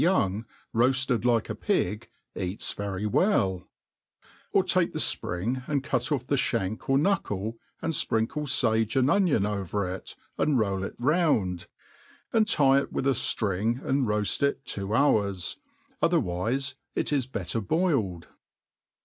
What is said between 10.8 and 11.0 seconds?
it